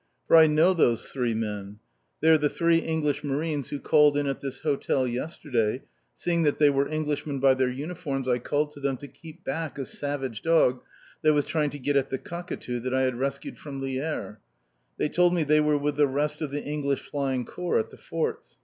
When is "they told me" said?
14.97-15.43